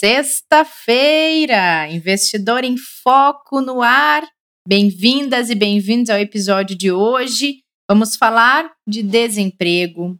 [0.00, 4.22] Sexta-feira, investidor em foco no ar.
[4.64, 7.64] Bem-vindas e bem-vindos ao episódio de hoje.
[7.90, 10.16] Vamos falar de desemprego,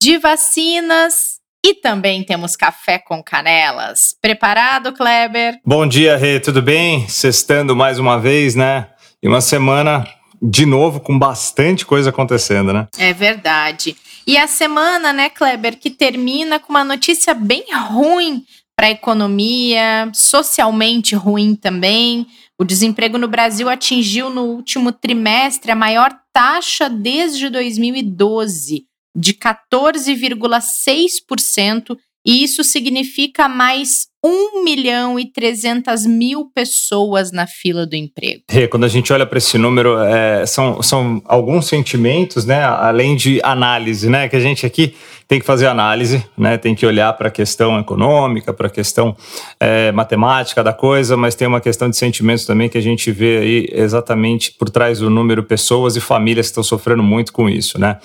[0.00, 4.14] de vacinas e também temos café com canelas.
[4.22, 5.58] Preparado, Kleber?
[5.66, 7.08] Bom dia, Rê, tudo bem?
[7.08, 8.90] Sextando mais uma vez, né?
[9.20, 10.06] E uma semana
[10.40, 12.86] de novo com bastante coisa acontecendo, né?
[12.96, 13.96] É verdade.
[14.24, 18.44] E a semana, né, Kleber, que termina com uma notícia bem ruim
[18.76, 22.26] para a economia, socialmente ruim também.
[22.60, 28.84] O desemprego no Brasil atingiu no último trimestre a maior taxa desde 2012
[29.16, 31.96] de 14,6%,
[32.26, 38.42] e isso significa mais 1 milhão e 300 mil pessoas na fila do emprego.
[38.48, 43.16] Rê, quando a gente olha para esse número, é, são, são alguns sentimentos, né, além
[43.16, 44.94] de análise, né, que a gente aqui
[45.28, 46.56] tem que fazer análise, né?
[46.56, 49.16] Tem que olhar para a questão econômica, para a questão
[49.58, 53.38] é, matemática da coisa, mas tem uma questão de sentimentos também que a gente vê
[53.38, 57.78] aí exatamente por trás do número pessoas e famílias que estão sofrendo muito com isso,
[57.78, 57.98] né?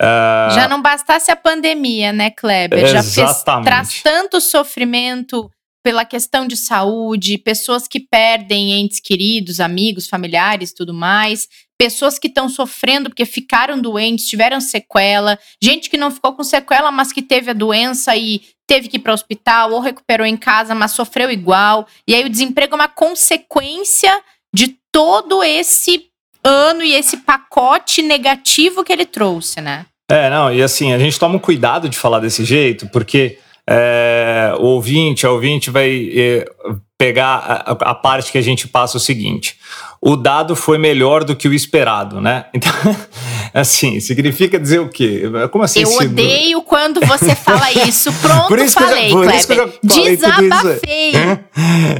[0.00, 0.54] Uh...
[0.54, 2.86] Já não bastasse a pandemia, né, Kleber?
[2.86, 5.50] Já fez, traz tanto sofrimento
[5.82, 12.28] pela questão de saúde, pessoas que perdem entes queridos, amigos, familiares, tudo mais, pessoas que
[12.28, 17.20] estão sofrendo porque ficaram doentes, tiveram sequela, gente que não ficou com sequela, mas que
[17.20, 20.92] teve a doença e teve que ir para o hospital ou recuperou em casa, mas
[20.92, 21.86] sofreu igual.
[22.06, 24.12] E aí o desemprego é uma consequência
[24.54, 26.06] de todo esse
[26.44, 29.86] ano e esse pacote negativo que ele trouxe, né?
[30.10, 33.38] É, não, e assim, a gente toma um cuidado de falar desse jeito, porque
[33.72, 36.44] é, o ouvinte, a ouvinte vai é,
[36.98, 37.34] pegar
[37.66, 39.56] a, a, parte que a gente passa o seguinte:
[40.00, 42.46] o dado foi melhor do que o esperado, né?
[42.54, 45.24] Então, assim, significa dizer o quê?
[45.50, 45.82] Como assim?
[45.82, 48.10] Eu odeio quando você fala isso.
[48.22, 51.12] Pronto, por isso falei, que eu, por isso que eu Desabafei.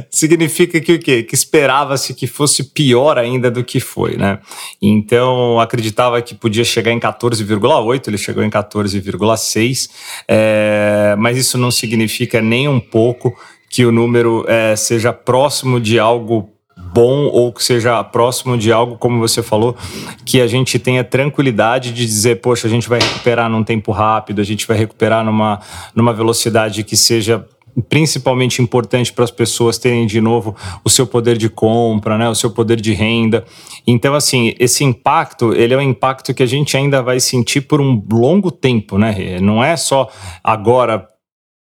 [0.09, 1.21] significa que o quê?
[1.21, 4.39] Que esperava-se que fosse pior ainda do que foi, né?
[4.81, 9.89] Então, acreditava que podia chegar em 14,8, ele chegou em 14,6,
[10.27, 13.37] é, mas isso não significa nem um pouco
[13.73, 16.47] que o número é, seja próximo de algo
[16.93, 19.75] bom ou que seja próximo de algo, como você falou,
[20.23, 24.41] que a gente tenha tranquilidade de dizer, poxa, a gente vai recuperar num tempo rápido,
[24.41, 25.59] a gente vai recuperar numa,
[25.95, 27.43] numa velocidade que seja
[27.89, 30.55] principalmente importante para as pessoas terem de novo
[30.85, 33.43] o seu poder de compra, né, o seu poder de renda.
[33.87, 37.81] Então, assim, esse impacto, ele é um impacto que a gente ainda vai sentir por
[37.81, 39.39] um longo tempo, né?
[39.41, 40.11] Não é só
[40.43, 41.07] agora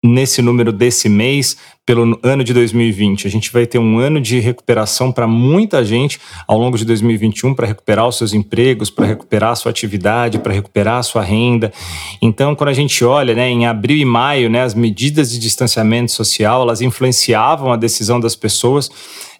[0.02, 1.56] nesse número desse mês,
[1.88, 3.26] pelo ano de 2020.
[3.26, 7.54] A gente vai ter um ano de recuperação para muita gente ao longo de 2021
[7.54, 11.72] para recuperar os seus empregos, para recuperar a sua atividade, para recuperar a sua renda.
[12.20, 16.12] Então, quando a gente olha, né, em abril e maio, né, as medidas de distanciamento
[16.12, 18.90] social, elas influenciavam a decisão das pessoas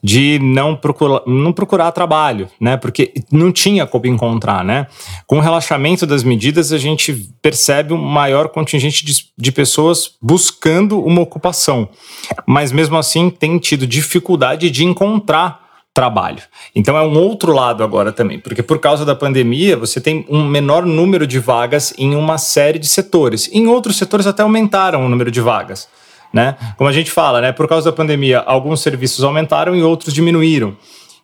[0.03, 2.77] de não procurar, não procurar trabalho, né?
[2.77, 4.87] Porque não tinha como encontrar, né?
[5.27, 11.03] Com o relaxamento das medidas, a gente percebe um maior contingente de, de pessoas buscando
[11.03, 11.89] uma ocupação.
[12.47, 16.43] Mas mesmo assim tem tido dificuldade de encontrar trabalho.
[16.75, 20.47] Então é um outro lado agora também, porque por causa da pandemia você tem um
[20.47, 23.51] menor número de vagas em uma série de setores.
[23.53, 25.89] Em outros setores até aumentaram o número de vagas
[26.33, 26.57] né?
[26.77, 27.53] Como a gente fala, né?
[27.53, 30.77] Por causa da pandemia, alguns serviços aumentaram e outros diminuíram.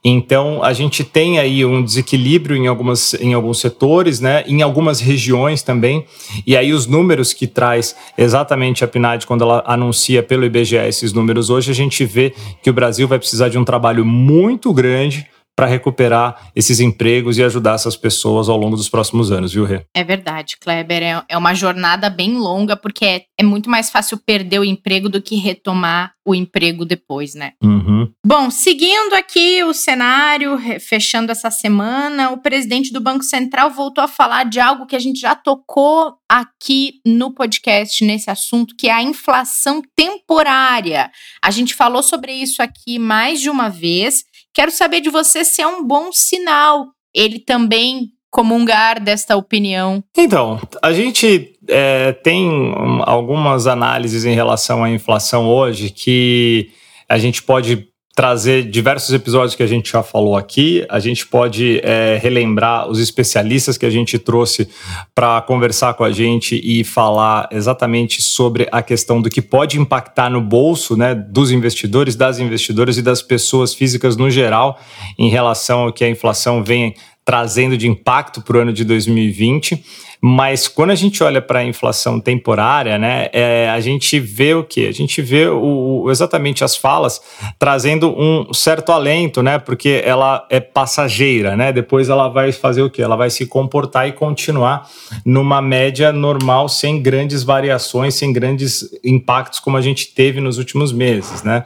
[0.05, 4.45] Então, a gente tem aí um desequilíbrio em, algumas, em alguns setores, né?
[4.47, 6.05] em algumas regiões também.
[6.47, 11.15] E aí, os números que traz exatamente a PNAD, quando ela anuncia pelo IBGE esses
[11.15, 15.27] números hoje, a gente vê que o Brasil vai precisar de um trabalho muito grande
[15.57, 19.85] para recuperar esses empregos e ajudar essas pessoas ao longo dos próximos anos, viu, Rê?
[19.95, 21.03] É verdade, Kleber.
[21.03, 25.09] É, é uma jornada bem longa, porque é, é, muito mais fácil perder o emprego
[25.09, 27.53] do que retomar o emprego depois, né?
[27.63, 28.11] Uhum.
[28.27, 34.09] Bom, seguindo aqui o cenário, fechando essa semana, o presidente do Banco Central voltou a
[34.09, 38.93] falar de algo que a gente já tocou aqui no podcast nesse assunto, que é
[38.93, 41.11] a inflação temporária.
[41.43, 44.25] A gente falou sobre isso aqui mais de uma vez.
[44.55, 50.03] Quero saber de você se é um bom sinal ele também comungar desta opinião.
[50.17, 56.71] Então, a gente é, tem algumas análises em relação à inflação hoje que
[57.09, 60.87] a gente pode trazer diversos episódios que a gente já falou aqui.
[60.89, 64.69] A gente pode é, relembrar os especialistas que a gente trouxe
[65.15, 70.31] para conversar com a gente e falar exatamente sobre a questão do que pode impactar
[70.31, 74.79] no bolso né, dos investidores, das investidoras e das pessoas físicas no geral
[75.19, 76.95] em relação ao que a inflação vem
[77.25, 79.85] trazendo de impacto para o ano de 2020.
[80.27, 84.65] Mas quando a gente olha para a inflação temporária, né, é, a gente vê o
[84.65, 84.89] que?
[84.89, 87.21] A gente vê o, exatamente as falas
[87.59, 89.59] trazendo um certo alento, né?
[89.59, 91.75] Porque ela é passageira, né?
[91.75, 93.03] Depois ela vai fazer o que?
[93.03, 94.89] Ela vai se comportar e continuar
[95.27, 100.91] numa média normal, sem grandes variações, sem grandes impactos como a gente teve nos últimos
[100.91, 101.65] meses, né?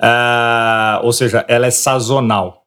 [0.00, 2.64] Uh, ou seja, ela é sazonal.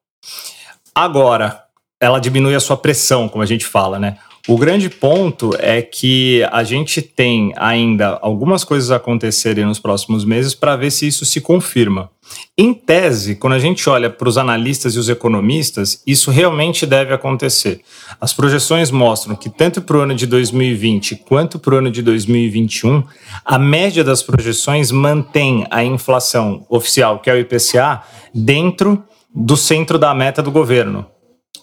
[0.96, 1.63] Agora,
[2.04, 4.18] ela diminui a sua pressão, como a gente fala, né?
[4.46, 10.54] O grande ponto é que a gente tem ainda algumas coisas acontecerem nos próximos meses
[10.54, 12.10] para ver se isso se confirma.
[12.58, 17.14] Em tese, quando a gente olha para os analistas e os economistas, isso realmente deve
[17.14, 17.80] acontecer.
[18.20, 22.02] As projeções mostram que, tanto para o ano de 2020 quanto para o ano de
[22.02, 23.02] 2021,
[23.46, 28.04] a média das projeções mantém a inflação oficial, que é o IPCA,
[28.36, 29.02] dentro
[29.34, 31.13] do centro da meta do governo.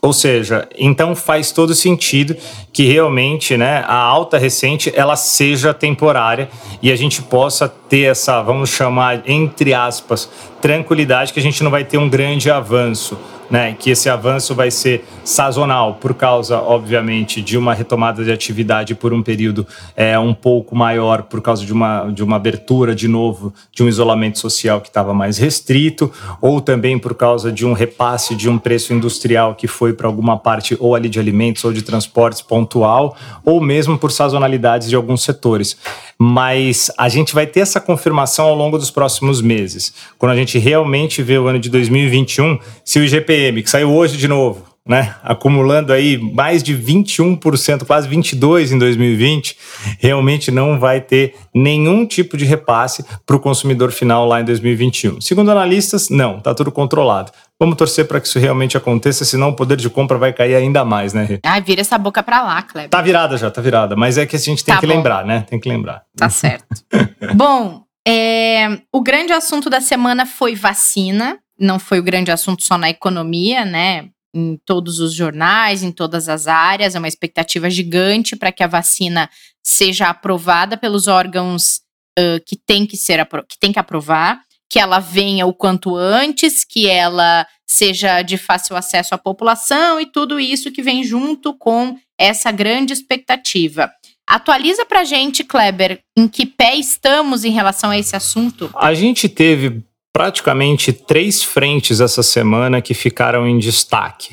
[0.02, 2.35] Ou seja, então faz todo sentido
[2.73, 6.49] que realmente né, a alta recente ela seja temporária
[6.81, 10.31] e a gente possa ter essa, vamos chamar, entre aspas,
[10.63, 13.19] tranquilidade que a gente não vai ter um grande avanço
[13.51, 18.95] né, que esse avanço vai ser sazonal, por causa, obviamente, de uma retomada de atividade
[18.95, 19.67] por um período
[19.97, 23.89] é, um pouco maior, por causa de uma, de uma abertura de novo de um
[23.89, 28.57] isolamento social que estava mais restrito, ou também por causa de um repasse de um
[28.57, 33.17] preço industrial que foi para alguma parte ou ali de alimentos ou de transportes pontual,
[33.45, 35.77] ou mesmo por sazonalidades de alguns setores.
[36.17, 39.93] Mas a gente vai ter essa confirmação ao longo dos próximos meses.
[40.19, 44.17] Quando a gente realmente vê o ano de 2021, se o IGPM, que saiu hoje
[44.17, 49.56] de novo, né, acumulando aí mais de 21%, quase 22% em 2020,
[49.99, 55.21] realmente não vai ter nenhum tipo de repasse para o consumidor final lá em 2021.
[55.21, 57.31] Segundo analistas, não, está tudo controlado.
[57.61, 60.85] Vamos torcer para que isso realmente aconteça, senão o poder de compra vai cair ainda
[60.85, 61.41] mais, né, Rê?
[61.45, 62.89] Ai, vira essa boca para lá, Kleber.
[62.89, 63.95] Tá virada já, tá virada.
[63.95, 64.95] Mas é que a gente tem tá que bom.
[64.95, 65.45] lembrar, né?
[65.49, 66.03] Tem que lembrar.
[66.17, 66.67] Tá certo.
[67.37, 72.79] bom, é, o grande assunto da semana foi vacina não foi o grande assunto só
[72.79, 74.09] na economia, né?
[74.35, 78.67] Em todos os jornais, em todas as áreas, é uma expectativa gigante para que a
[78.67, 79.29] vacina
[79.63, 81.83] seja aprovada pelos órgãos
[82.19, 86.64] uh, que tem que ser que tem que aprovar, que ela venha o quanto antes,
[86.64, 91.96] que ela seja de fácil acesso à população e tudo isso que vem junto com
[92.17, 93.90] essa grande expectativa.
[94.28, 98.70] Atualiza pra gente, Kleber, em que pé estamos em relação a esse assunto?
[98.76, 99.82] A gente teve
[100.12, 104.32] praticamente três frentes essa semana que ficaram em destaque,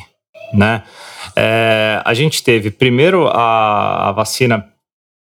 [0.54, 0.84] né?
[1.36, 4.68] É, a gente teve primeiro a, a, vacina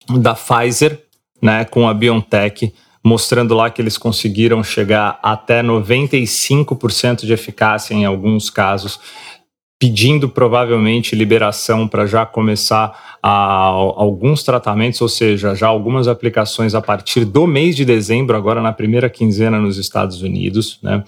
[0.10, 1.02] da Pfizer,
[1.42, 2.74] né, com a BioNTech,
[3.04, 9.00] mostrando lá que eles conseguiram chegar até 95% de eficácia em alguns casos
[9.82, 16.82] pedindo provavelmente liberação para já começar a, alguns tratamentos, ou seja, já algumas aplicações a
[16.84, 20.78] partir do mês de dezembro, agora na primeira quinzena nos Estados Unidos.
[20.84, 21.04] Né?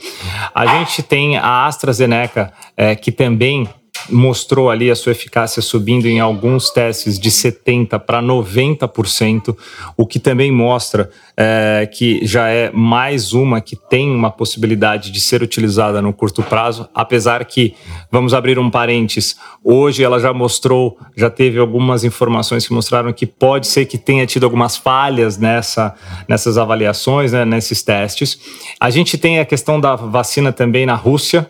[0.56, 3.70] A gente tem a AstraZeneca, é, que também
[4.10, 9.56] mostrou ali a sua eficácia subindo em alguns testes de 70% para 90%,
[9.98, 15.20] o que também mostra é, que já é mais uma que tem uma possibilidade de
[15.20, 17.76] ser utilizada no curto prazo, apesar que,
[18.12, 23.26] vamos abrir um parênteses, hoje ela já mostrou, já teve algumas informações que mostraram que
[23.26, 25.96] pode ser que tenha tido algumas falhas nessa,
[26.28, 28.40] nessas avaliações, né, nesses testes.
[28.80, 31.50] A gente tem a questão da vacina também na Rússia,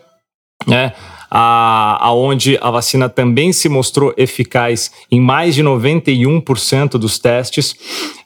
[0.66, 0.92] né?
[1.30, 7.74] A, aonde a vacina também se mostrou eficaz em mais de 91% dos testes,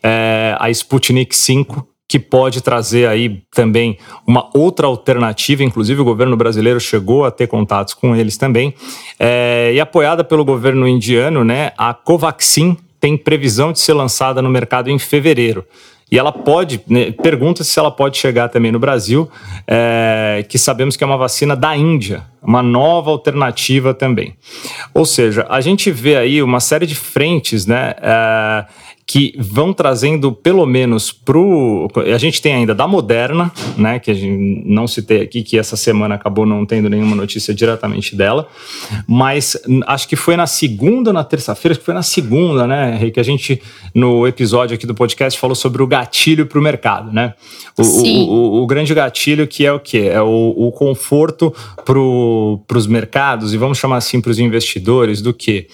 [0.02, 6.37] é, a Sputnik 5, que pode trazer aí também uma outra alternativa, inclusive o governo
[6.37, 8.75] brasileiro chegou a ter contatos com eles também,
[9.21, 14.49] é, e apoiada pelo governo indiano, né, a Covaxin tem previsão de ser lançada no
[14.49, 15.64] mercado em fevereiro.
[16.11, 19.31] E ela pode, né, pergunta se ela pode chegar também no Brasil,
[19.67, 24.35] é, que sabemos que é uma vacina da Índia, uma nova alternativa também.
[24.95, 27.95] Ou seja, a gente vê aí uma série de frentes, né?
[28.00, 28.65] É,
[29.11, 31.88] que vão trazendo pelo menos pro.
[32.15, 33.99] A gente tem ainda da Moderna, né?
[33.99, 38.15] Que a gente não citei aqui, que essa semana acabou não tendo nenhuma notícia diretamente
[38.15, 38.47] dela.
[39.07, 43.11] Mas acho que foi na segunda ou na terça-feira, acho que foi na segunda, né,
[43.11, 43.62] que a gente,
[43.95, 47.33] no episódio aqui do podcast, falou sobre o gatilho para o mercado, né?
[47.79, 50.11] O, o, o, o, grande gatilho que é o quê?
[50.12, 55.33] É o, o conforto para os mercados, e vamos chamar assim para os investidores, do
[55.33, 55.67] que?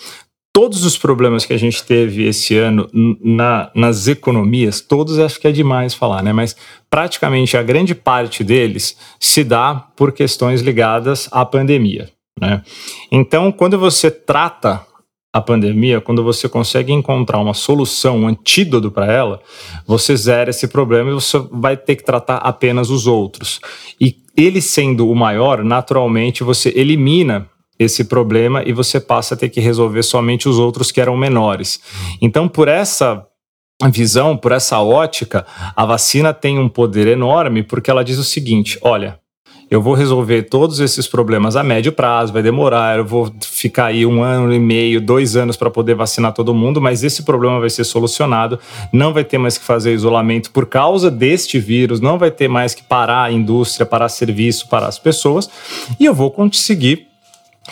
[0.54, 5.49] Todos os problemas que a gente teve esse ano na, nas economias, todos acho que
[5.49, 6.32] é demais falar, né?
[6.32, 6.54] Mas
[6.88, 12.08] praticamente a grande parte deles se dá por questões ligadas à pandemia.
[12.40, 12.62] Né?
[13.11, 14.87] Então, quando você trata
[15.32, 19.40] a pandemia, quando você consegue encontrar uma solução, um antídoto para ela,
[19.84, 23.61] você zera esse problema e você vai ter que tratar apenas os outros.
[24.00, 29.49] E ele sendo o maior, naturalmente você elimina esse problema e você passa a ter
[29.49, 31.81] que resolver somente os outros que eram menores.
[32.21, 33.26] Então, por essa
[33.90, 38.78] visão, por essa ótica, a vacina tem um poder enorme porque ela diz o seguinte:
[38.83, 39.19] olha,
[39.71, 44.04] eu vou resolver todos esses problemas a médio prazo, vai demorar, eu vou ficar aí
[44.04, 47.71] um ano e meio, dois anos para poder vacinar todo mundo, mas esse problema vai
[47.71, 48.59] ser solucionado,
[48.93, 52.75] não vai ter mais que fazer isolamento por causa deste vírus, não vai ter mais
[52.75, 55.49] que parar a indústria, parar serviço, parar as pessoas,
[55.99, 57.09] e eu vou conseguir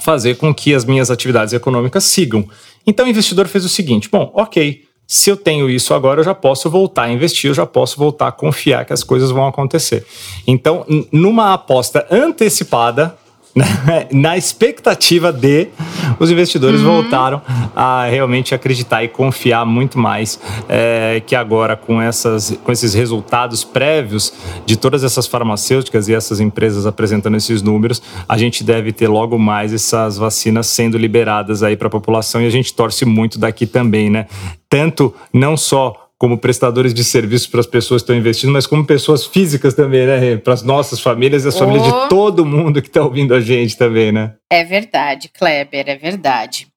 [0.02, 2.48] fazer com que as minhas atividades econômicas sigam.
[2.86, 6.34] Então o investidor fez o seguinte: bom, ok, se eu tenho isso agora, eu já
[6.34, 10.06] posso voltar a investir, eu já posso voltar a confiar que as coisas vão acontecer.
[10.46, 13.16] Então, numa aposta antecipada,
[14.10, 15.68] na expectativa de
[16.18, 17.02] os investidores uhum.
[17.02, 17.42] voltaram
[17.76, 23.62] a realmente acreditar e confiar muito mais é, que agora com, essas, com esses resultados
[23.62, 24.32] prévios
[24.64, 29.38] de todas essas farmacêuticas e essas empresas apresentando esses números, a gente deve ter logo
[29.38, 33.66] mais essas vacinas sendo liberadas aí para a população e a gente torce muito daqui
[33.66, 34.26] também, né?
[34.68, 38.86] Tanto não só como prestadores de serviços para as pessoas que estão investindo, mas como
[38.86, 40.36] pessoas físicas também, né?
[40.36, 41.58] Para as nossas famílias e as oh.
[41.58, 44.36] famílias de todo mundo que está ouvindo a gente também, né?
[44.48, 46.68] É verdade, Kleber, é verdade.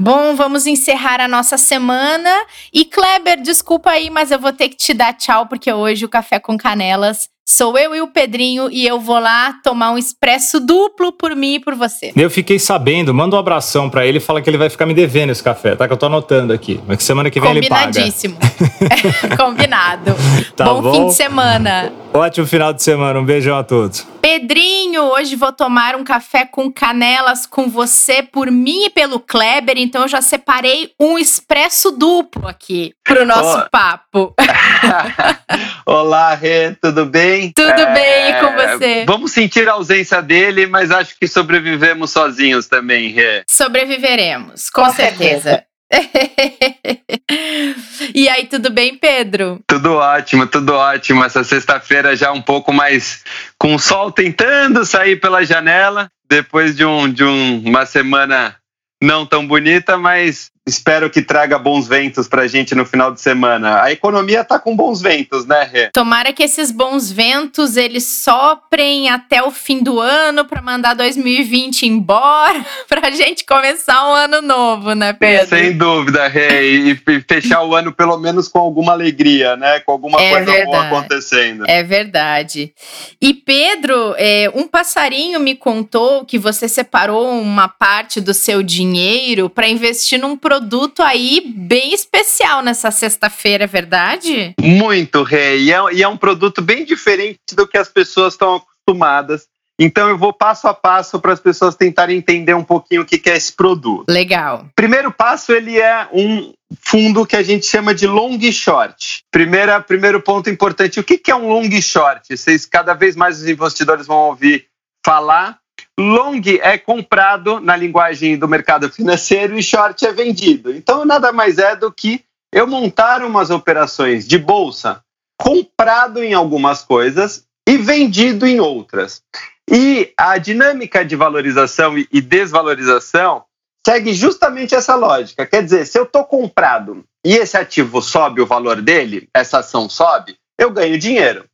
[0.00, 2.30] Bom, vamos encerrar a nossa semana.
[2.72, 6.08] E Kleber, desculpa aí, mas eu vou ter que te dar tchau, porque hoje o
[6.08, 10.58] Café com Canelas Sou eu e o Pedrinho e eu vou lá tomar um expresso
[10.58, 12.12] duplo por mim e por você.
[12.16, 14.92] Eu fiquei sabendo, manda um abração para ele e fala que ele vai ficar me
[14.92, 15.86] devendo esse café, tá?
[15.86, 16.80] Que eu tô anotando aqui.
[16.88, 17.86] Mas que semana que vem ele paga.
[17.86, 18.36] Combinadíssimo.
[19.38, 20.12] Combinado.
[20.56, 21.92] Tá bom, bom fim de semana.
[22.12, 23.20] Ótimo final de semana.
[23.20, 24.04] Um beijão a todos.
[24.20, 29.78] Pedrinho, hoje vou tomar um café com canelas com você, por mim e pelo Kleber.
[29.78, 33.70] Então eu já separei um expresso duplo aqui pro nosso oh.
[33.70, 34.34] papo.
[35.86, 37.52] Olá, Rê, tudo bem?
[37.52, 39.04] Tudo é, bem, e com você?
[39.06, 43.44] Vamos sentir a ausência dele, mas acho que sobrevivemos sozinhos também, Rê.
[43.48, 45.50] Sobreviveremos, com, com certeza.
[45.50, 45.66] certeza.
[48.14, 49.60] e aí, tudo bem, Pedro?
[49.66, 51.24] Tudo ótimo, tudo ótimo.
[51.24, 53.22] Essa sexta-feira já um pouco mais
[53.58, 58.56] com o sol tentando sair pela janela, depois de, um, de um, uma semana
[59.02, 63.20] não tão bonita, mas espero que traga bons ventos para a gente no final de
[63.20, 63.82] semana.
[63.82, 65.90] A economia está com bons ventos, né, Rê?
[65.92, 71.86] Tomara que esses bons ventos eles soprem até o fim do ano para mandar 2020
[71.86, 75.46] embora, para a gente começar um ano novo, né, Pedro?
[75.46, 76.96] Sem dúvida, Rê, e
[77.28, 80.66] fechar o ano pelo menos com alguma alegria, né, com alguma é coisa verdade.
[80.66, 81.64] boa acontecendo.
[81.68, 82.72] É verdade.
[83.20, 89.48] E Pedro, é, um passarinho me contou que você separou uma parte do seu dinheiro
[89.48, 94.54] para investir num produto produto aí bem especial nessa sexta-feira, é verdade?
[94.58, 95.64] Muito, Rei.
[95.64, 99.46] E é, e é um produto bem diferente do que as pessoas estão acostumadas.
[99.78, 103.20] Então eu vou passo a passo para as pessoas tentarem entender um pouquinho o que
[103.28, 104.10] é esse produto.
[104.10, 104.66] Legal.
[104.74, 109.24] Primeiro passo, ele é um fundo que a gente chama de long short.
[109.30, 112.34] Primeira, primeiro ponto importante, o que é um long short?
[112.34, 114.66] Vocês cada vez mais os investidores vão ouvir
[115.04, 115.58] falar.
[115.98, 120.70] Long é comprado na linguagem do mercado financeiro e short é vendido.
[120.74, 122.22] Então, nada mais é do que
[122.52, 125.02] eu montar umas operações de bolsa,
[125.40, 129.22] comprado em algumas coisas e vendido em outras.
[129.70, 133.44] E a dinâmica de valorização e desvalorização
[133.86, 135.46] segue justamente essa lógica.
[135.46, 139.88] Quer dizer, se eu estou comprado e esse ativo sobe o valor dele, essa ação
[139.88, 141.44] sobe, eu ganho dinheiro.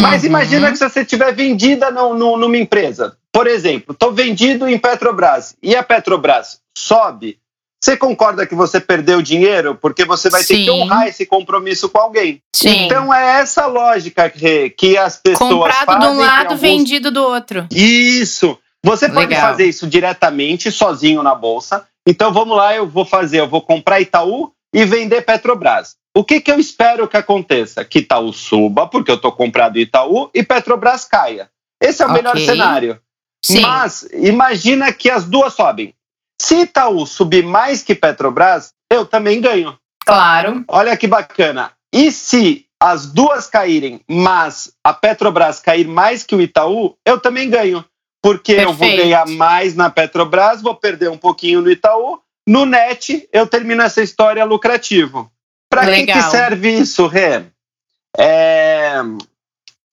[0.00, 0.28] Mas uhum.
[0.28, 5.74] imagina que se você tiver vendida numa empresa, por exemplo, estou vendido em Petrobras e
[5.76, 7.38] a Petrobras sobe,
[7.82, 10.54] você concorda que você perdeu dinheiro porque você vai Sim.
[10.54, 12.42] ter que honrar esse compromisso com alguém?
[12.54, 12.84] Sim.
[12.84, 16.00] Então é essa lógica que, que as pessoas Comprado fazem.
[16.00, 16.60] de um lado, alguns...
[16.60, 17.66] vendido do outro.
[17.70, 18.58] Isso.
[18.84, 19.22] Você Legal.
[19.22, 21.86] pode fazer isso diretamente, sozinho na bolsa.
[22.06, 25.96] Então vamos lá, eu vou fazer, eu vou comprar Itaú e vender Petrobras.
[26.14, 27.84] O que, que eu espero que aconteça?
[27.84, 31.48] Que Itaú suba, porque eu estou comprado Itaú, e Petrobras caia.
[31.80, 32.22] Esse é o okay.
[32.22, 33.00] melhor cenário.
[33.44, 33.60] Sim.
[33.60, 35.94] Mas imagina que as duas sobem.
[36.40, 39.78] Se Itaú subir mais que Petrobras, eu também ganho.
[40.04, 40.64] Claro.
[40.68, 41.72] Olha que bacana.
[41.92, 47.50] E se as duas caírem, mas a Petrobras cair mais que o Itaú, eu também
[47.50, 47.84] ganho.
[48.22, 48.82] Porque Perfeito.
[48.82, 52.20] eu vou ganhar mais na Petrobras, vou perder um pouquinho no Itaú.
[52.48, 55.30] No net, eu termino essa história lucrativo.
[55.70, 57.44] Para que, que, serve isso, Rê?
[58.18, 58.94] É,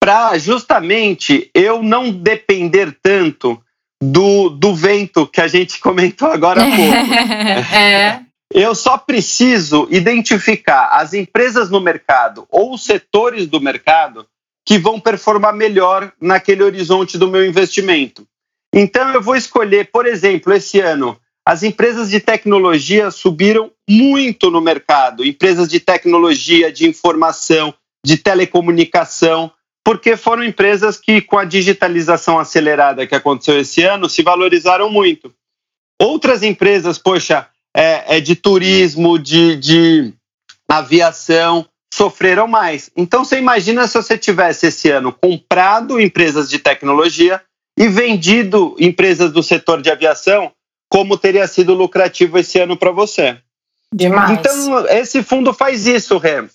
[0.00, 3.60] Para justamente eu não depender tanto
[4.02, 7.74] do, do vento que a gente comentou agora há pouco.
[7.74, 8.22] é.
[8.52, 14.26] Eu só preciso identificar as empresas no mercado ou os setores do mercado
[14.66, 18.26] que vão performar melhor naquele horizonte do meu investimento.
[18.74, 24.60] Então, eu vou escolher, por exemplo, esse ano, as empresas de tecnologia subiram muito no
[24.60, 27.72] mercado empresas de tecnologia, de informação,
[28.04, 29.50] de telecomunicação
[29.88, 35.32] porque foram empresas que, com a digitalização acelerada que aconteceu esse ano, se valorizaram muito.
[35.98, 40.12] Outras empresas, poxa, é, é de turismo, de, de
[40.70, 42.90] aviação, sofreram mais.
[42.94, 47.40] Então, você imagina se você tivesse esse ano comprado empresas de tecnologia
[47.74, 50.52] e vendido empresas do setor de aviação,
[50.90, 53.38] como teria sido lucrativo esse ano para você.
[53.90, 54.32] Demais.
[54.32, 56.46] Então, esse fundo faz isso, Rem.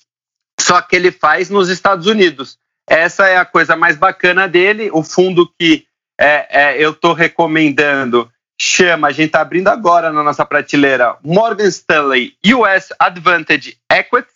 [0.61, 2.61] Só que ele faz nos Estados Unidos.
[2.87, 4.89] Essa é a coisa mais bacana dele.
[4.91, 5.85] O fundo que
[6.19, 11.67] é, é, eu estou recomendando chama, a gente está abrindo agora na nossa prateleira, Morgan
[11.67, 14.27] Stanley US Advantage Equity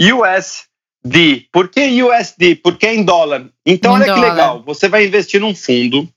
[0.00, 1.48] USD.
[1.52, 2.56] Por que USD?
[2.56, 3.46] Porque é em dólar.
[3.64, 4.20] Então, em olha dólar.
[4.20, 4.62] que legal.
[4.64, 6.08] Você vai investir num fundo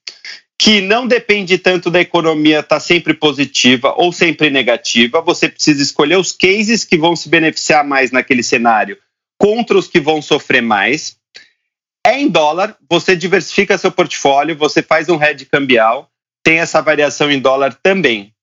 [0.57, 5.21] que não depende tanto da economia estar tá sempre positiva ou sempre negativa.
[5.21, 8.97] Você precisa escolher os cases que vão se beneficiar mais naquele cenário
[9.37, 11.18] contra os que vão sofrer mais
[12.05, 16.09] é em dólar, você diversifica seu portfólio, você faz um hedge cambial,
[16.43, 18.33] tem essa variação em dólar também.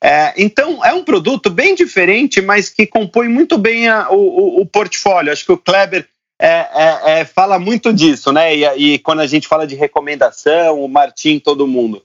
[0.00, 4.66] É, então, é um produto bem diferente, mas que compõe muito bem a, o, o,
[4.66, 5.32] portfólio.
[5.32, 6.06] Acho que o Kleber
[6.40, 8.54] é, é, é, fala muito disso, né?
[8.54, 12.02] E, e, quando a gente fala de recomendação, o Martim, todo mundo.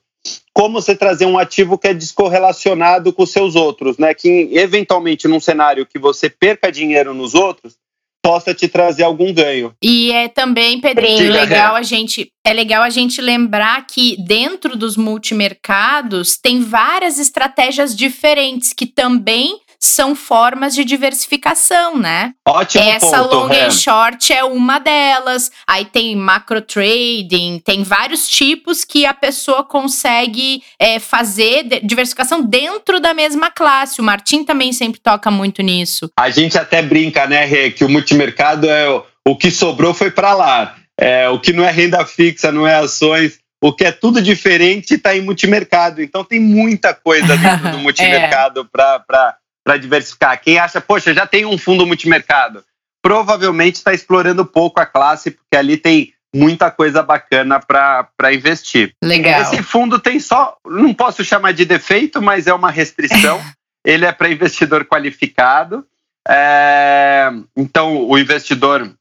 [0.53, 4.13] Como você trazer um ativo que é descorrelacionado com os seus outros, né?
[4.13, 7.75] Que eventualmente, num cenário que você perca dinheiro nos outros,
[8.21, 9.73] possa te trazer algum ganho.
[9.81, 14.97] E é também, Pedrinho, legal a gente é legal a gente lembrar que dentro dos
[14.97, 22.33] multimercados tem várias estratégias diferentes que também são formas de diversificação, né?
[22.47, 25.51] Ótimo Essa ponto, long and short é uma delas.
[25.67, 32.99] Aí tem macro trading, tem vários tipos que a pessoa consegue é, fazer diversificação dentro
[32.99, 33.99] da mesma classe.
[33.99, 36.11] O Martim também sempre toca muito nisso.
[36.19, 40.11] A gente até brinca, né, Rê, que o multimercado é o, o que sobrou foi
[40.11, 40.75] para lá.
[40.99, 44.95] É, o que não é renda fixa, não é ações, o que é tudo diferente
[44.95, 46.01] está em multimercado.
[46.01, 48.63] Então tem muita coisa dentro do multimercado é.
[48.71, 49.35] para
[49.71, 50.41] para diversificar.
[50.41, 52.61] Quem acha, poxa, já tem um fundo multimercado,
[53.01, 58.93] provavelmente está explorando pouco a classe, porque ali tem muita coisa bacana para investir.
[59.01, 59.41] Legal.
[59.41, 63.41] Esse fundo tem só, não posso chamar de defeito, mas é uma restrição.
[63.85, 65.85] Ele é para investidor qualificado.
[66.27, 68.93] É, então, o investidor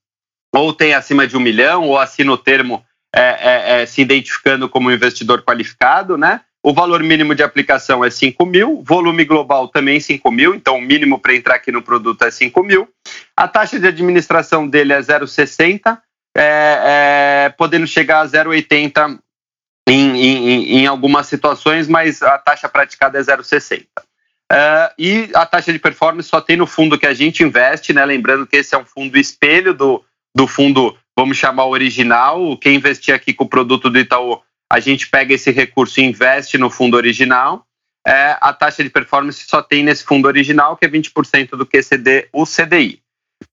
[0.54, 4.68] ou tem acima de um milhão, ou assina o termo é, é, é se identificando
[4.68, 6.40] como investidor qualificado, né?
[6.62, 10.80] O valor mínimo de aplicação é 5 mil, volume global também 5 mil, então o
[10.80, 12.86] mínimo para entrar aqui no produto é 5 mil.
[13.34, 15.98] A taxa de administração dele é 0,60,
[16.36, 16.42] é,
[17.46, 19.18] é, podendo chegar a 0,80
[19.88, 23.86] em, em, em, algumas situações, mas a taxa praticada é 0,60.
[24.52, 28.04] Uh, e a taxa de performance só tem no fundo que a gente investe, né?
[28.04, 30.04] Lembrando que esse é um fundo espelho do,
[30.36, 32.56] do fundo, vamos chamar original.
[32.58, 36.56] Quem investir aqui com o produto do Itaú a gente pega esse recurso e investe
[36.56, 37.66] no fundo original.
[38.06, 42.28] É, a taxa de performance só tem nesse fundo original, que é 20% do QCD,
[42.32, 43.02] o CDI.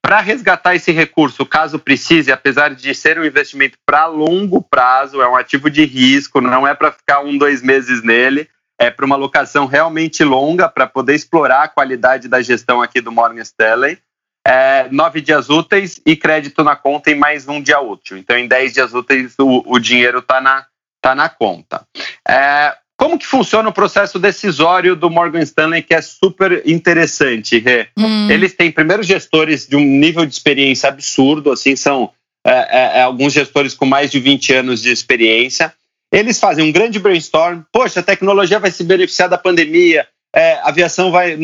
[0.01, 5.27] Para resgatar esse recurso, caso precise, apesar de ser um investimento para longo prazo, é
[5.27, 8.47] um ativo de risco, não é para ficar um, dois meses nele,
[8.79, 13.11] é para uma alocação realmente longa, para poder explorar a qualidade da gestão aqui do
[13.11, 13.97] Morgan Stanley.
[14.45, 18.17] É, nove dias úteis e crédito na conta em mais um dia útil.
[18.17, 20.65] Então, em dez dias úteis, o, o dinheiro está na,
[21.07, 21.85] está na conta.
[22.27, 27.87] É, como que funciona o processo decisório do Morgan Stanley, que é super interessante, Rê?
[27.97, 28.29] Hum.
[28.29, 32.11] Eles têm, primeiro, gestores de um nível de experiência absurdo, assim, são
[32.45, 35.73] é, é, é alguns gestores com mais de 20 anos de experiência.
[36.11, 40.69] Eles fazem um grande brainstorm, poxa, a tecnologia vai se beneficiar da pandemia, é, a
[40.69, 41.37] aviação vai,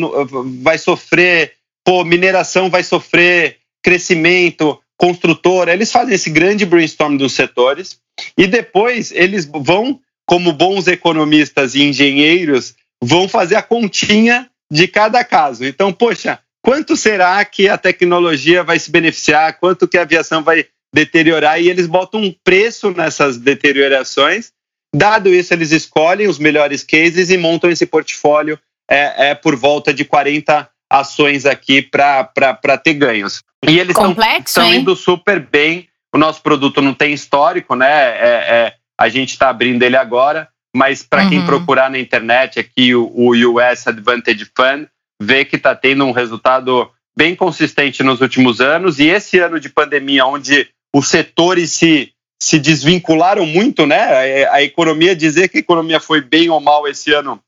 [0.62, 1.52] vai sofrer
[1.84, 7.98] pô, mineração vai sofrer crescimento, construtora, eles fazem esse grande brainstorm dos setores
[8.38, 15.22] e depois eles vão, como bons economistas e engenheiros, vão fazer a continha de cada
[15.24, 15.64] caso.
[15.64, 20.66] Então, poxa, quanto será que a tecnologia vai se beneficiar, quanto que a aviação vai
[20.94, 24.52] deteriorar e eles botam um preço nessas deteriorações.
[24.94, 28.56] Dado isso, eles escolhem os melhores cases e montam esse portfólio
[28.88, 33.42] é, é por volta de 40 ações aqui para ter ganhos.
[33.68, 35.88] E eles estão indo super bem.
[36.14, 37.90] O nosso produto não tem histórico, né?
[37.90, 41.30] É, é a gente está abrindo ele agora, mas para uhum.
[41.30, 44.86] quem procurar na internet aqui o, o US Advantage Fund,
[45.20, 48.98] vê que está tendo um resultado bem consistente nos últimos anos.
[48.98, 54.46] E esse ano de pandemia, onde os setores se, se desvincularam muito, né?
[54.46, 57.40] A, a economia, dizer que a economia foi bem ou mal esse ano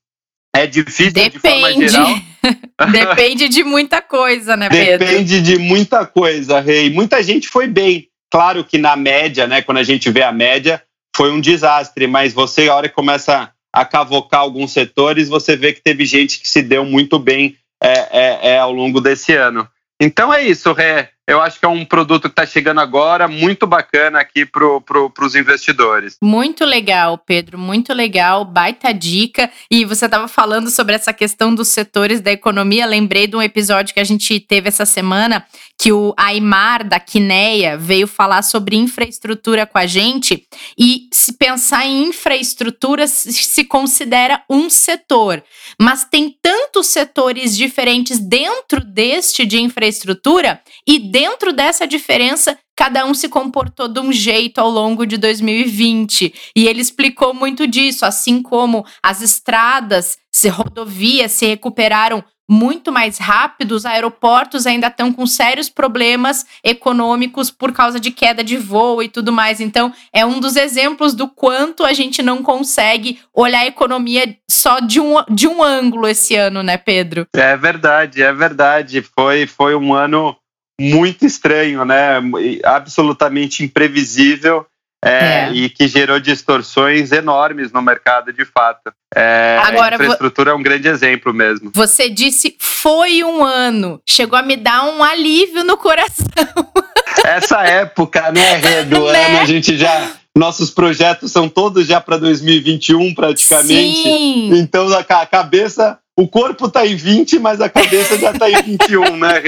[0.55, 1.35] é difícil Depende.
[1.35, 2.21] de forma geral.
[2.93, 5.07] Depende de muita coisa, né, Pedro?
[5.07, 6.91] Depende de muita coisa, Rei.
[6.91, 8.09] Muita gente foi bem.
[8.31, 10.83] Claro que na média, né, quando a gente vê a média,
[11.17, 15.73] foi um desastre, mas você, a hora que começa a cavocar alguns setores, você vê
[15.73, 19.69] que teve gente que se deu muito bem é, é, é ao longo desse ano.
[20.01, 21.11] Então é isso, Ré.
[21.29, 25.13] Eu acho que é um produto que está chegando agora, muito bacana aqui para pro,
[25.21, 26.17] os investidores.
[26.23, 29.51] Muito legal, Pedro, muito legal, baita dica.
[29.69, 32.87] E você estava falando sobre essa questão dos setores da economia.
[32.87, 35.45] Lembrei de um episódio que a gente teve essa semana
[35.77, 40.47] que o Aymar da Quineia veio falar sobre infraestrutura com a gente.
[40.79, 45.43] E se pensar em infraestrutura, se considera um setor,
[45.79, 53.15] mas tem tantos setores diferentes dentro deste de infraestrutura e dentro dessa diferença, cada um
[53.15, 56.35] se comportou de um jeito ao longo de 2020.
[56.55, 63.17] E ele explicou muito disso, assim como as estradas, se rodovias se recuperaram muito mais
[63.17, 69.03] rápido, os aeroportos ainda estão com sérios problemas econômicos por causa de queda de voo
[69.03, 69.59] e tudo mais.
[69.59, 74.81] Então, é um dos exemplos do quanto a gente não consegue olhar a economia só
[74.81, 77.27] de um, de um ângulo esse ano, né, Pedro?
[77.35, 79.01] É verdade, é verdade.
[79.01, 80.37] Foi, foi um ano
[80.81, 82.21] muito estranho, né?
[82.65, 84.67] Absolutamente imprevisível.
[85.05, 85.53] É, é.
[85.53, 88.91] e que gerou distorções enormes no mercado de fato.
[89.15, 91.71] É, Agora, a infraestrutura é um grande exemplo mesmo.
[91.75, 96.27] Você disse foi um ano, chegou a me dar um alívio no coração.
[97.25, 99.27] Essa época, né, Rê, do né?
[99.27, 104.03] ano, a gente já nossos projetos são todos já para 2021 praticamente.
[104.03, 104.51] Sim.
[104.59, 109.17] Então a cabeça, o corpo está em 20, mas a cabeça já está em 21,
[109.17, 109.43] né?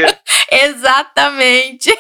[0.51, 1.91] Exatamente.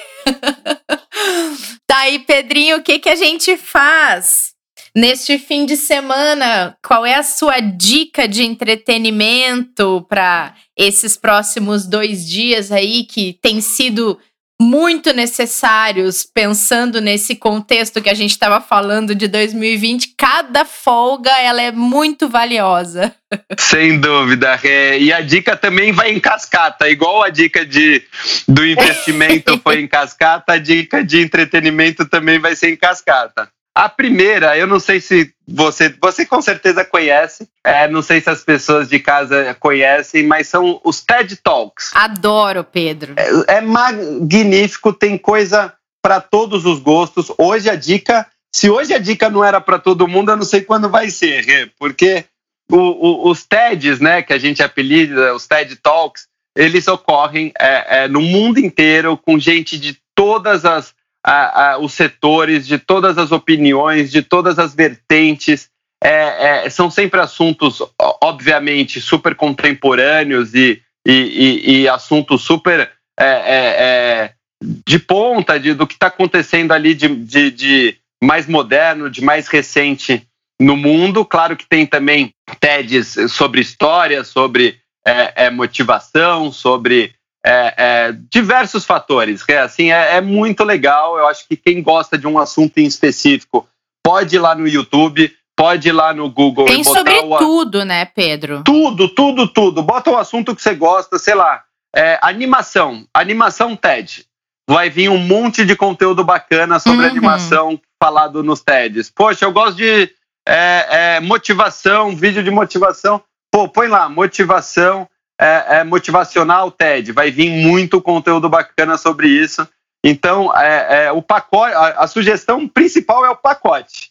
[1.87, 4.53] tá aí, Pedrinho, o que, que a gente faz?
[4.95, 12.27] Neste fim de semana, qual é a sua dica de entretenimento para esses próximos dois
[12.27, 14.19] dias aí que tem sido
[14.61, 21.62] muito necessários, pensando nesse contexto que a gente estava falando de 2020, cada folga ela
[21.62, 23.14] é muito valiosa.
[23.57, 24.59] Sem dúvida.
[24.64, 28.03] É, e a dica também vai em cascata, igual a dica de,
[28.49, 33.49] do investimento foi em cascata, a dica de entretenimento também vai ser em cascata.
[33.73, 38.29] A primeira, eu não sei se você, você com certeza conhece, é, não sei se
[38.29, 41.91] as pessoas de casa conhecem, mas são os TED Talks.
[41.95, 43.15] Adoro, Pedro.
[43.17, 47.33] É, é magnífico, tem coisa para todos os gostos.
[47.39, 50.61] Hoje a dica, se hoje a dica não era para todo mundo, eu não sei
[50.61, 52.27] quando vai ser, porque
[52.71, 58.03] o, o, os TEDs, né, que a gente apelida, os TED Talks, eles ocorrem é,
[58.05, 60.93] é, no mundo inteiro com gente de todas as
[61.29, 65.69] a, a, os setores, de todas as opiniões, de todas as vertentes.
[66.03, 67.83] É, é, são sempre assuntos,
[68.23, 74.33] obviamente, super contemporâneos e, e, e, e assuntos super é, é, é
[74.64, 79.49] de ponta de, do que está acontecendo ali de, de, de, mais moderno, de mais
[79.49, 80.27] recente
[80.59, 81.27] no mundo.
[81.27, 87.12] Claro que tem também TEDs sobre história, sobre é, motivação, sobre
[87.49, 89.43] é, é, diversos fatores.
[89.43, 91.19] Que, assim, é, é, muito legal.
[91.19, 93.67] Eu acho que quem gosta de um assunto em específico
[94.05, 96.67] pode ir lá no YouTube, pode ir lá no Google.
[96.67, 97.39] Tem sobre o...
[97.39, 98.63] tudo, né, Pedro?
[98.65, 99.83] Tudo, tudo, tudo.
[99.83, 101.65] Bota o assunto que você gosta, sei lá.
[101.97, 104.27] É, animação, animação TED.
[104.69, 107.11] Vai vir um monte de conteúdo bacana sobre uhum.
[107.11, 109.11] animação falado nos TEDs.
[109.11, 110.13] Poxa, eu gosto de
[110.47, 113.23] é, é, motivação, vídeo de motivação.
[113.51, 115.09] Pô, põe lá, motivação
[115.40, 119.66] é, é motivacional TED, vai vir muito conteúdo bacana sobre isso.
[120.05, 124.11] Então, é, é o pacote, a, a, sugestão principal é o pacote.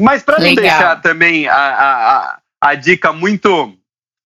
[0.00, 3.74] Mas para não deixar também a, a, a, dica muito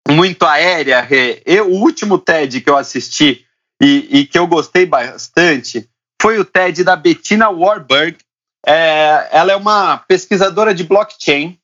[0.09, 1.07] muito aérea,
[1.45, 3.45] eu, o último TED que eu assisti
[3.79, 5.87] e, e que eu gostei bastante
[6.19, 8.17] foi o TED da Bettina Warburg.
[8.65, 11.58] É, ela é uma pesquisadora de blockchain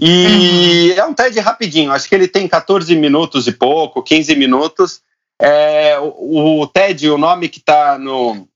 [0.00, 0.98] e uhum.
[0.98, 5.00] é um TED rapidinho, acho que ele tem 14 minutos e pouco, 15 minutos.
[5.40, 8.46] É, o, o TED, o nome que está no,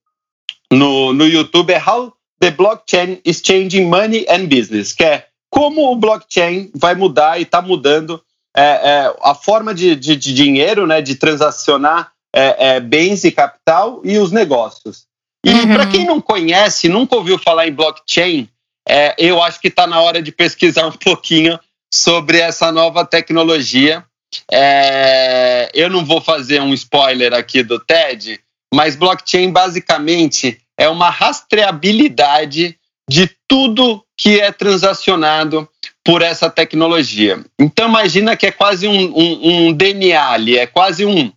[0.72, 5.90] no, no YouTube é How the Blockchain is Changing Money and Business, que é como
[5.90, 8.22] o blockchain vai mudar e está mudando
[8.56, 13.32] é, é, a forma de, de, de, dinheiro, né, de transacionar é, é bens e
[13.32, 15.06] capital e os negócios.
[15.44, 15.74] E uhum.
[15.74, 18.48] para quem não conhece, nunca ouviu falar em blockchain,
[18.90, 21.56] é, eu acho que está na hora de pesquisar um pouquinho
[21.94, 24.04] sobre essa nova tecnologia.
[24.50, 28.40] É, eu não vou fazer um spoiler aqui do TED,
[28.74, 32.76] mas blockchain basicamente é uma rastreabilidade
[33.08, 35.68] de tudo que é transacionado
[36.04, 37.44] por essa tecnologia.
[37.60, 41.32] Então imagina que é quase um, um, um DNA ali, é quase um,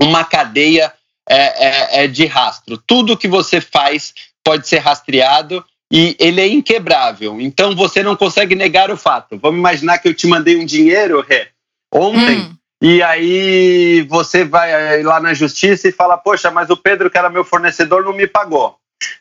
[0.00, 0.90] uma cadeia
[1.28, 2.78] é, é, é de rastro.
[2.86, 7.40] Tudo que você faz pode ser rastreado e ele é inquebrável.
[7.40, 9.38] Então você não consegue negar o fato.
[9.38, 11.48] Vamos imaginar que eu te mandei um dinheiro, Rê,
[11.92, 12.38] ontem.
[12.38, 12.56] Hum.
[12.82, 17.30] E aí você vai lá na justiça e fala: Poxa, mas o Pedro, que era
[17.30, 18.76] meu fornecedor, não me pagou.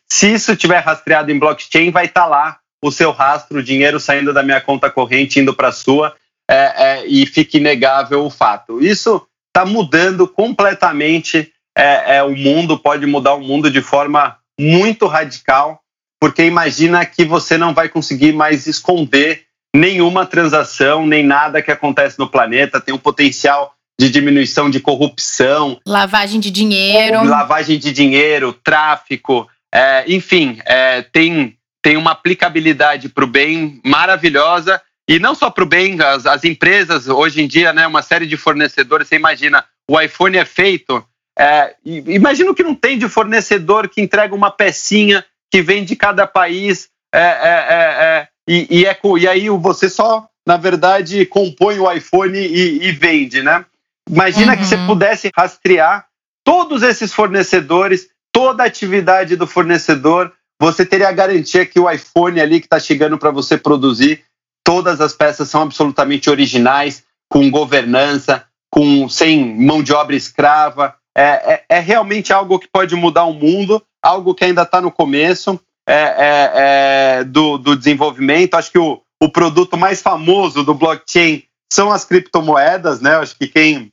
[0.09, 3.99] Se isso tiver rastreado em blockchain, vai estar tá lá o seu rastro, o dinheiro
[3.99, 6.15] saindo da minha conta corrente, indo para a sua,
[6.49, 8.83] é, é, e fica inegável o fato.
[8.83, 15.81] Isso está mudando completamente é, o mundo, pode mudar o mundo de forma muito radical,
[16.25, 19.43] porque imagina que você não vai conseguir mais esconder
[19.75, 25.79] nenhuma transação, nem nada que acontece no planeta, tem um potencial de diminuição de corrupção,
[25.85, 33.23] lavagem de dinheiro, lavagem de dinheiro, tráfico, é, enfim, é, tem, tem uma aplicabilidade para
[33.23, 34.81] o bem maravilhosa.
[35.07, 38.25] E não só para o bem, as, as, empresas hoje em dia, né, uma série
[38.25, 41.05] de fornecedores, você imagina, o iPhone é feito,
[41.37, 45.23] é, imagina o que não tem de fornecedor que entrega uma pecinha
[45.55, 49.87] que vem de cada país, é, é, é, é e, e, é, e aí você
[49.87, 53.63] só, na verdade, compõe o iPhone e, e vende, né?
[54.09, 54.57] Imagina uhum.
[54.57, 54.87] que você uhum.
[54.87, 56.07] pudesse rastrear
[56.43, 62.41] todos esses fornecedores, toda a atividade do fornecedor, você teria a garantia que o iPhone
[62.41, 64.25] ali que está chegando para você produzir,
[64.61, 70.95] todas as peças são absolutamente originais, com governança, com sem mão de obra escrava.
[71.17, 74.91] É, é, é realmente algo que pode mudar o mundo, algo que ainda está no
[74.91, 78.53] começo é, é, é, do, do, desenvolvimento.
[78.53, 83.15] Acho que o, o produto mais famoso do blockchain são as criptomoedas, né?
[83.15, 83.91] Acho que quem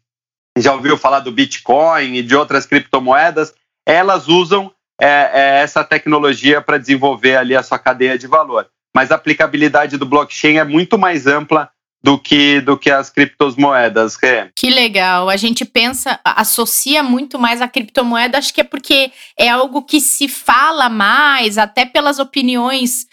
[0.59, 3.55] já ouviu falar do Bitcoin e de outras criptomoedas,
[3.87, 4.71] elas usam
[5.01, 8.69] é, é, essa tecnologia para desenvolver ali a sua cadeia de valor.
[8.95, 11.71] Mas a aplicabilidade do blockchain é muito mais ampla
[12.03, 14.21] do que do que as criptomoedas.
[14.23, 14.49] É.
[14.57, 15.29] Que legal.
[15.29, 20.01] A gente pensa, associa muito mais a criptomoeda, acho que é porque é algo que
[20.01, 23.07] se fala mais, até pelas opiniões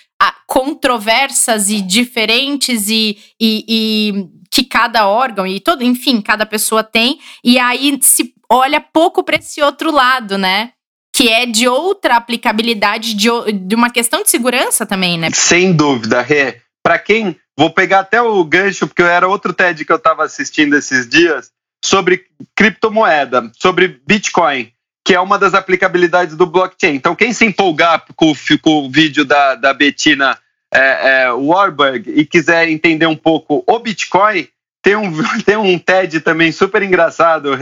[0.45, 7.19] controversas e diferentes e, e, e, que cada órgão e todo, enfim, cada pessoa tem.
[7.43, 10.71] E aí se olha pouco para esse outro lado, né?
[11.15, 15.29] Que é de outra aplicabilidade, de, de uma questão de segurança também, né?
[15.33, 16.61] Sem dúvida, Rê.
[16.83, 20.77] Para quem Vou pegar até o gancho, porque era outro TED que eu estava assistindo
[20.77, 21.51] esses dias,
[21.83, 22.23] sobre
[22.55, 24.71] criptomoeda, sobre Bitcoin,
[25.05, 26.95] que é uma das aplicabilidades do blockchain.
[26.95, 30.39] Então, quem se empolgar com, com o vídeo da, da Bettina
[30.73, 34.47] é, é, Warburg e quiser entender um pouco o Bitcoin,
[34.81, 35.11] tem um,
[35.43, 37.57] tem um TED também super engraçado,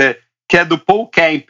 [0.48, 1.46] que é do Paul Camp,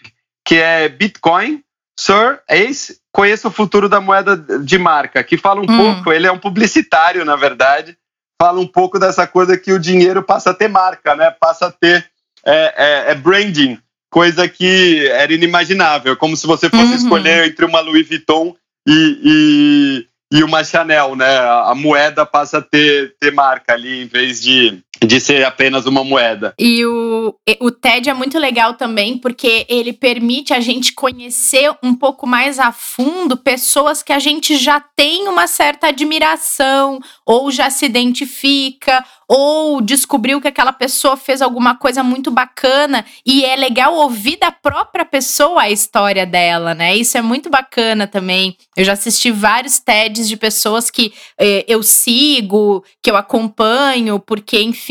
[0.46, 1.62] que é Bitcoin,
[2.00, 5.96] Sir Ace, conheça o futuro da moeda de marca, que fala um hum.
[5.96, 7.98] pouco, ele é um publicitário, na verdade,
[8.42, 11.32] fala um pouco dessa coisa que o dinheiro passa a ter marca, né?
[11.32, 12.10] Passa a ter
[12.46, 16.16] é, é, é branding, coisa que era inimaginável.
[16.16, 16.96] Como se você fosse uhum.
[16.96, 18.56] escolher entre uma Louis Vuitton
[18.88, 21.38] e, e, e, uma Chanel, né?
[21.38, 26.04] A moeda passa a ter, ter marca ali em vez de de ser apenas uma
[26.04, 26.54] moeda.
[26.60, 31.94] E o, o TED é muito legal também, porque ele permite a gente conhecer um
[31.94, 37.70] pouco mais a fundo pessoas que a gente já tem uma certa admiração, ou já
[37.70, 43.94] se identifica, ou descobriu que aquela pessoa fez alguma coisa muito bacana e é legal
[43.94, 46.96] ouvir da própria pessoa a história dela, né?
[46.96, 48.56] Isso é muito bacana também.
[48.76, 54.62] Eu já assisti vários TEDs de pessoas que eh, eu sigo, que eu acompanho, porque,
[54.62, 54.87] enfim,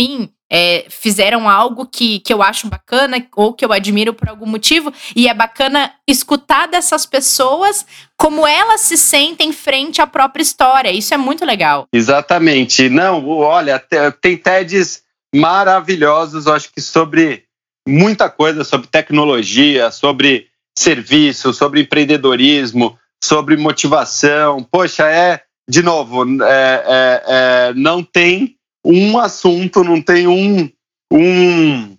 [0.51, 4.93] é, fizeram algo que, que eu acho bacana ou que eu admiro por algum motivo,
[5.15, 7.85] e é bacana escutar dessas pessoas
[8.17, 10.91] como elas se sentem frente à própria história.
[10.91, 11.87] Isso é muito legal.
[11.93, 12.89] Exatamente.
[12.89, 13.83] Não, olha,
[14.21, 15.03] tem TEDs
[15.35, 17.45] maravilhosos, eu acho que sobre
[17.87, 24.63] muita coisa, sobre tecnologia, sobre serviço, sobre empreendedorismo, sobre motivação.
[24.63, 28.57] Poxa, é, de novo, é, é, é, não tem
[28.87, 30.71] um assunto, não tem um,
[31.13, 31.97] um,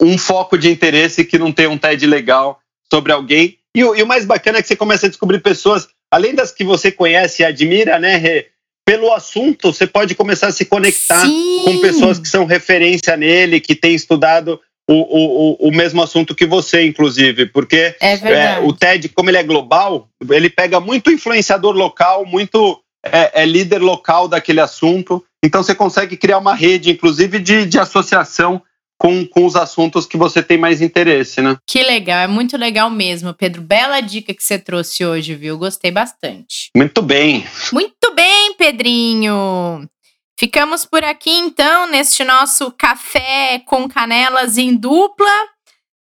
[0.00, 3.58] um foco de interesse que não tenha um TED legal sobre alguém.
[3.76, 6.64] E, e, o mais bacana é que você começa a descobrir pessoas, além das que
[6.64, 8.48] você conhece e admira, né, Rê?
[8.86, 11.62] Pelo assunto, você pode começar a se conectar Sim.
[11.64, 16.46] com pessoas que são referência nele, que têm estudado o, o, o mesmo assunto que
[16.46, 21.74] você, inclusive, porque é é, o TED, como ele é global, ele pega muito influenciador
[21.74, 27.38] local, muito é, é, líder local daquele assunto, então você consegue criar uma rede, inclusive,
[27.38, 28.60] de, de associação
[28.98, 31.56] com, com os assuntos que você tem mais interesse, né?
[31.64, 33.62] Que legal, é muito legal mesmo, Pedro.
[33.62, 35.56] Bela dica que você trouxe hoje, viu?
[35.56, 36.70] Gostei bastante.
[36.76, 37.46] Muito bem.
[37.72, 39.88] Muito bem, Pedrinho.
[40.36, 45.30] Ficamos por aqui então neste nosso café com canelas em dupla.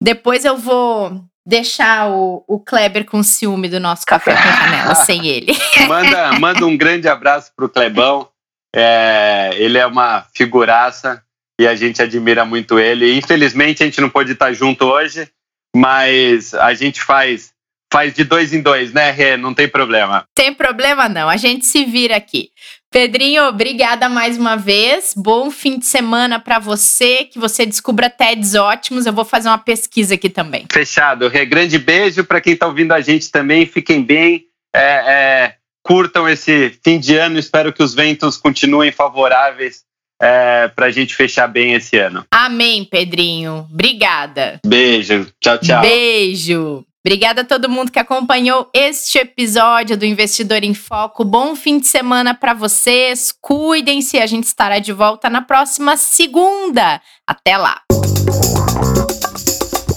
[0.00, 5.26] Depois eu vou deixar o, o Kleber com ciúme do nosso café com canelas sem
[5.26, 5.56] ele.
[5.88, 8.28] manda, manda um grande abraço pro Clebão.
[8.74, 11.22] É, ele é uma figuraça
[11.60, 13.16] e a gente admira muito ele.
[13.16, 15.28] Infelizmente a gente não pode estar junto hoje,
[15.74, 17.52] mas a gente faz
[17.92, 19.36] faz de dois em dois, né, Rê?
[19.36, 20.24] Não tem problema.
[20.34, 22.48] Tem problema não, a gente se vira aqui.
[22.90, 25.12] Pedrinho, obrigada mais uma vez.
[25.14, 29.04] Bom fim de semana para você, que você descubra TEDs ótimos.
[29.04, 30.66] Eu vou fazer uma pesquisa aqui também.
[30.72, 31.28] Fechado.
[31.28, 33.66] Rê, grande beijo para quem está ouvindo a gente também.
[33.66, 34.44] Fiquem bem.
[34.74, 37.38] É, é, curtam esse fim de ano.
[37.38, 39.82] Espero que os ventos continuem favoráveis
[40.20, 42.24] é, para a gente fechar bem esse ano.
[42.30, 43.66] Amém, Pedrinho.
[43.72, 44.60] Obrigada.
[44.64, 45.26] Beijo.
[45.40, 45.80] Tchau, tchau.
[45.80, 46.84] Beijo.
[47.04, 51.24] Obrigada a todo mundo que acompanhou este episódio do Investidor em Foco.
[51.24, 53.34] Bom fim de semana para vocês.
[53.40, 57.02] Cuidem-se, a gente estará de volta na próxima segunda.
[57.26, 57.82] Até lá.